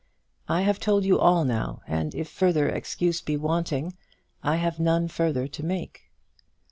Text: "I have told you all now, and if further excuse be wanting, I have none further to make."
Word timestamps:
"I 0.49 0.61
have 0.61 0.79
told 0.79 1.05
you 1.05 1.19
all 1.19 1.45
now, 1.45 1.81
and 1.85 2.15
if 2.15 2.27
further 2.27 2.67
excuse 2.67 3.21
be 3.21 3.37
wanting, 3.37 3.93
I 4.41 4.55
have 4.55 4.79
none 4.79 5.07
further 5.07 5.47
to 5.47 5.63
make." 5.63 6.11